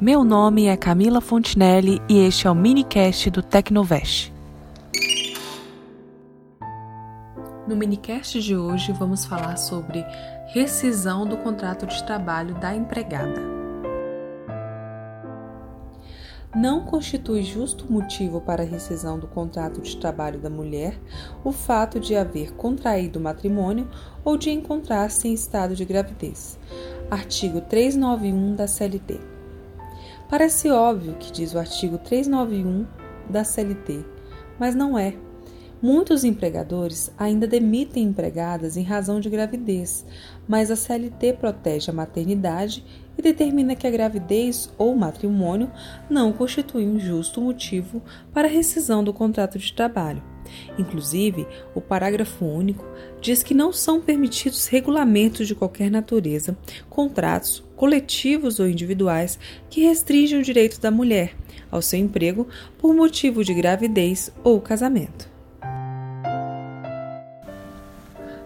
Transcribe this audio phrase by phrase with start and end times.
[0.00, 4.32] Meu nome é Camila Fontinelli e este é o minicast do Tecnovest.
[7.66, 10.06] No minicast de hoje vamos falar sobre
[10.54, 13.42] rescisão do contrato de trabalho da empregada.
[16.54, 20.96] Não constitui justo motivo para a rescisão do contrato de trabalho da mulher
[21.42, 23.88] o fato de haver contraído matrimônio
[24.24, 26.56] ou de encontrar-se em estado de gravidez.
[27.10, 29.37] Artigo 391 da CLT.
[30.28, 32.86] Parece óbvio que diz o artigo 391
[33.30, 34.04] da CLT,
[34.58, 35.14] mas não é.
[35.80, 40.04] Muitos empregadores ainda demitem empregadas em razão de gravidez,
[40.46, 42.84] mas a CLT protege a maternidade
[43.16, 45.70] e determina que a gravidez ou matrimônio
[46.10, 48.02] não constitui um justo motivo
[48.34, 50.22] para rescisão do contrato de trabalho.
[50.78, 52.84] Inclusive, o parágrafo único
[53.20, 56.56] diz que não são permitidos regulamentos de qualquer natureza,
[56.88, 59.38] contratos coletivos ou individuais
[59.70, 61.34] que restringam o direito da mulher
[61.70, 62.46] ao seu emprego
[62.78, 65.37] por motivo de gravidez ou casamento.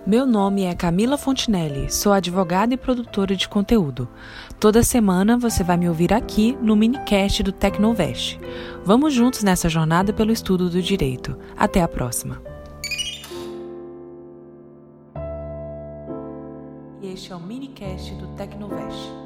[0.04, 4.08] Meu nome é Camila Fontinelli, sou advogada e produtora de conteúdo.
[4.58, 8.36] Toda semana você vai me ouvir aqui no minicast do Tecnovest.
[8.84, 11.38] Vamos juntos nessa jornada pelo estudo do direito.
[11.56, 12.42] Até a próxima.
[17.00, 19.21] Este é o minicast do Tecnovest.